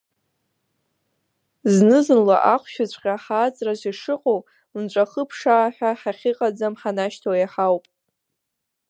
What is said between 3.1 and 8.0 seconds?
ҳааҵраҿ ишыҟоу, мҵәахы ԥшаа ҳәа, иахьыҟаӡам ҳанашьҭоу еиҳауп.